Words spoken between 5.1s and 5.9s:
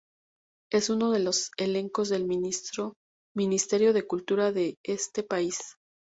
país.